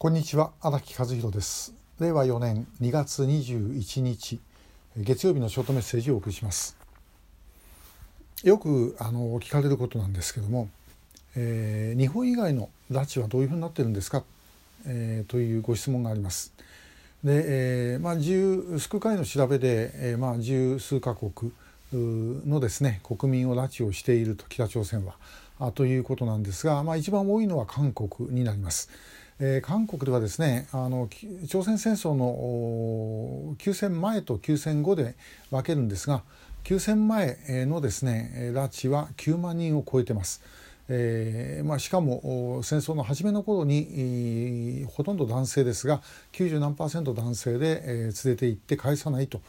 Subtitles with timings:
[0.00, 1.74] こんにちは荒木和弘です。
[1.98, 4.38] 令和4年2月21日
[4.96, 6.76] 月曜日のショートメッセージをお送りします。
[8.44, 10.68] よくあの聞かれることなんですけども、
[11.34, 14.22] えー、日本以外の拉致はどういうふうになってるんですか、
[14.86, 16.54] えー、というご質問があります。
[17.24, 21.50] で、えー、まあ十数回の調べで、えー、まあ十数カ国
[21.92, 25.16] のですね国民を拉致をしていると北朝鮮は。
[25.58, 28.90] あということなんですが、まあ、一番多いのは韓国になります。
[29.40, 31.08] えー、韓国ではですねあの
[31.48, 35.14] 朝鮮戦争の休戦前と休戦後で
[35.50, 36.22] 分けるんですが
[36.64, 40.42] 休戦前のですね拉致は9万人を超えてます。
[40.90, 46.00] えーまあ、しかも戦争の初めの頃にほとんど男性ですが
[46.32, 49.42] 90何パーセント男性で、えー、連れて行って返さないと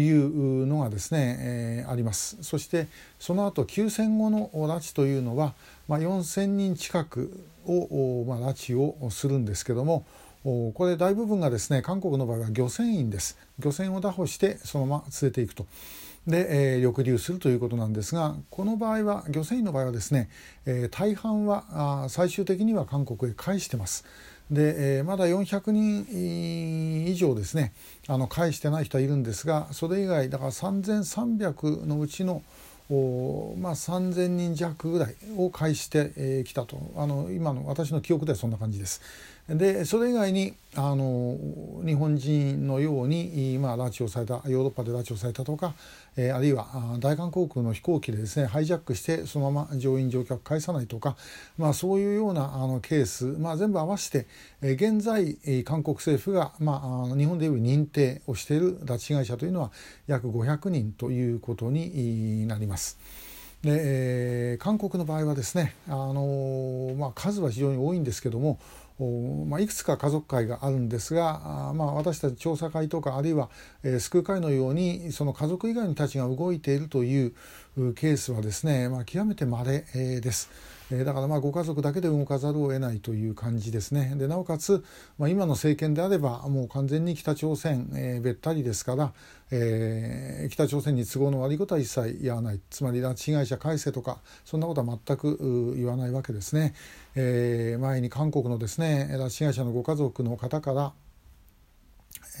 [0.00, 2.88] いうのがですね、えー、ありますそして
[3.20, 5.54] その後休戦後の拉致というのは、
[5.86, 10.04] まあ、4,000人近くを、まあ、拉致をするんですけども
[10.44, 15.66] これ大部分がですね韓国の場合は漁船員です漁船を拿捕してそのまま連れていくと。
[16.26, 20.30] で、えー、抑留するということなんですがこの場合は漁船員の場合はですね、
[20.66, 24.04] えー、大半はあ最終的には韓国へ返してます。
[24.50, 27.72] で、えー、まだ400人以上ですね
[28.06, 32.42] あの返してない人はいるんですがそれ以外だから3300のうちの
[32.88, 39.00] まあ、3,000人弱ぐらいを介してきたとあの今の私の記憶ではそんな感じです。
[39.48, 41.36] でそれ以外にあの
[41.84, 45.74] 日本人のように、まあ、拉致をされたヨーロッパで拉致をされたとか、
[46.16, 51.16] えー、あるいは大韓航空の飛行機でですねハイジャックしてそのまま乗員乗客返さないとか、
[51.58, 54.26] まあ、そういうようなあのケース、まあ、全部合わせて、
[54.62, 59.72] えー、現在韓国政府が、まあ、日本でいう認定をしている拉致被害者というのは
[60.06, 62.98] 約500人ということになります。
[63.62, 68.58] で、えー、韓国の場合はですね、あのまあ、数は非常に多いんですけども
[68.98, 73.50] まあ、いくつか家族会があるんですが、まあ、私たち調査会とかあるいは、
[74.00, 77.32] 救う会のようにその家族以外の人たちが動いているという
[77.94, 80.50] ケースはですね、まあ、極めてまれ、です。
[80.94, 84.14] えだからまあご家族だけで動かざるを得ないという感じですね。
[84.16, 84.84] でなおかつ、
[85.18, 89.12] まあ、今の政権であればもう完全に北朝鮮、えー、べったりですから、
[89.50, 96.74] えー、北朝鮮に都合の悪いことは一切言わないつまり拉致被害者改正とかそんなことは全く言わないわけですね。
[97.14, 100.92] えー、前に韓国のですね拉致被害者のご家族の方から、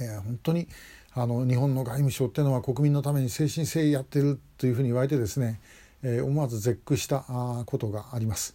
[0.00, 0.68] え、本当に
[1.14, 5.60] あの日本の外務省っていうのは国民のために誠心誠意やってるというふうに言われてですね
[6.02, 7.24] えー、思わず絶句した
[7.66, 8.54] ことがあります。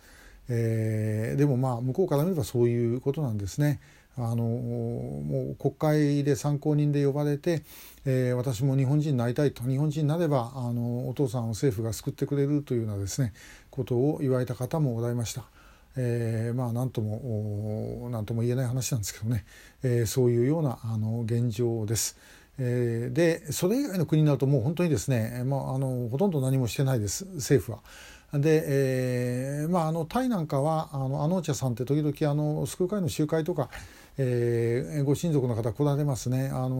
[0.49, 3.79] えー、でもまあ向こうから見ればそういうことなんですね。
[4.19, 7.61] あのもう国会で参考人で呼ばれて、
[8.03, 13.33] えー、私も日本人になりたいと日本人になればあのお父さんを政府が救ってくれるというようなですね
[13.69, 15.43] ことを言われた方もおられました。
[15.99, 19.45] えー、まあ何とも何とも言えない話なんですけどね、
[19.83, 22.17] えー、そういうようなあの現状です。
[22.59, 27.79] えー、でそれ以外の国になるともう本当にですね、まあ、あのほとんど何もしてないです政府は。
[28.33, 33.69] で、えーまあ、あのタイなんかはあのアノーチャさんって時々あの救う会の集会とか、
[34.17, 36.75] えー、ご親族の方来られますねあの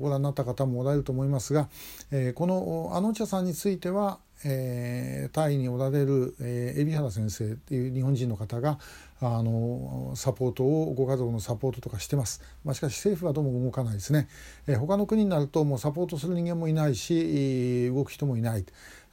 [0.00, 1.68] ご覧になった方もおられると思いますが、
[2.10, 8.78] えー、このアノーチャさんについてはえー、タイにおられる、えー、海老原先生っていう日本人の方が
[9.20, 14.28] あのサポートをご家族のサポートとかしてます、まあ、しかし政府はどうも動かないですね、
[14.68, 18.64] えー、他の国になるともうサポートする人間もいないし動く人もいない。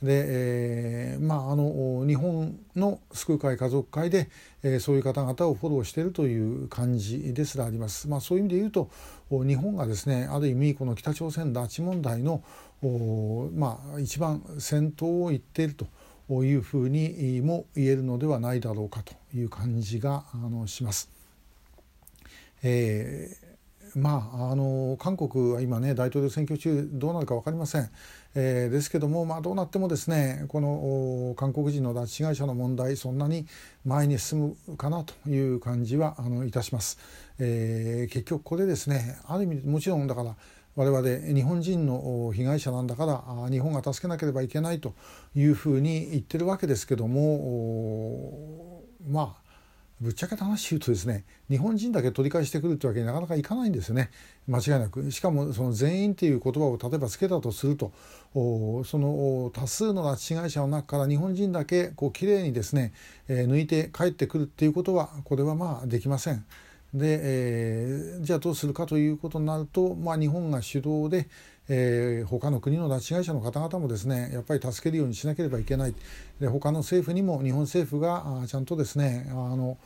[0.03, 4.29] で、えー、まああの日本の救う会家族会で、
[4.61, 8.89] えー、そういう方々をフォローしているという感じですらあります、まあ、そういう意味で言うと
[9.31, 12.43] 日本がですねある意味この北朝鮮拉致問題の
[13.55, 15.87] まあ、一番先頭を行っていると。
[16.29, 21.09] いうふうにも言えるのではないだろうかという感じがあのします。
[22.63, 27.89] えー、まあ、あの韓国は今ね大統領選挙中どうなるか分かりません、
[28.33, 33.45] えー、ですけども、まあ、どうなってもですねこの韓国人の拉致被害者の問題そんなに
[33.85, 36.97] 前に進むかなという感じはあのいたします、
[37.39, 40.35] えー、結局これですねある意味もちろんだから
[40.75, 44.93] 我々日本人の被害者なんだから日本が助けなければいけないと
[45.33, 49.45] いうふうに言ってるわけですけどもまあ
[50.01, 54.09] ぶっちゃけた話言うとですね日本人だけ取り返してくるってわけになかなかいかないんですよね
[54.47, 57.93] 間違いなくしかもその全員っていう言葉を例えばつけたとすると
[58.33, 62.91] その多数の拉致被害者の中から日本人だけこうきれいにですね、
[63.29, 66.45] えー、抜いて帰ってくるっていうことはこれはまあできません。
[66.95, 71.27] で、えー、じゃあどうするかということになると、まあ、日本が主導で、
[71.67, 75.95] えー、他の国の拉致被害者の方々もですねやっぱり助けるようにしなければいけない
[76.39, 79.77] で他の政府にも日本政府があちゃんとですねあの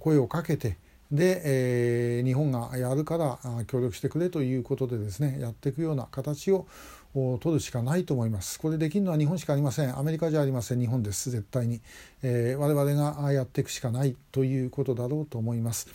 [0.00, 0.78] 声をかけて
[1.12, 6.66] で、えー、日本がやるから協力してくれということでですねやっていくような形を
[7.14, 8.60] 取るしかないと思います。
[8.60, 9.98] これできるのは日本しかありません。
[9.98, 10.80] アメリカじゃありません。
[10.80, 11.30] 日本です。
[11.30, 11.80] 絶対に。
[12.22, 15.88] えー、我々がやっていくしかないということだろうと思います。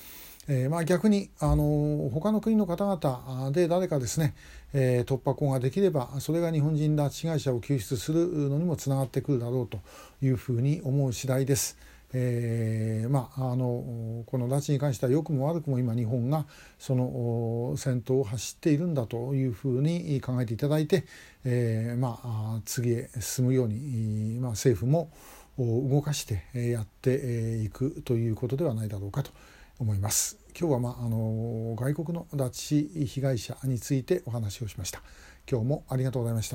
[0.48, 4.34] えー、まあ逆にあの他の国の方々で誰かですね、
[4.74, 9.80] えー、突破口ができればそれが日本人拉致被害者を救出するのにもつながってくるだろうと
[10.22, 11.78] いうふうに思う次第です。
[12.16, 16.46] えー、まあ、あのこの拉致に関しては良くも悪くも今日本が
[16.78, 21.06] その先頭を走っているんだというふうに考えていただいて、
[21.44, 25.10] えー、まあ、次へ進むように、まあ、政府も
[25.58, 29.32] 動かしてやっていくということではないだろうかと
[29.80, 30.38] 思います。
[30.60, 35.02] 今日は、まあ、あの外国の拉致被害者についてお話をしました。
[35.50, 36.52] 今日もありがとうございました。